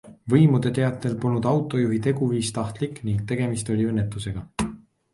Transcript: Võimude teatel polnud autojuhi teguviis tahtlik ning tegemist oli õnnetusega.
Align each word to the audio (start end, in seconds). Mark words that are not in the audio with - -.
Võimude 0.33 0.71
teatel 0.77 1.13
polnud 1.25 1.45
autojuhi 1.51 2.01
teguviis 2.09 2.51
tahtlik 2.57 3.01
ning 3.11 3.23
tegemist 3.35 3.73
oli 3.77 3.89
õnnetusega. 3.95 4.47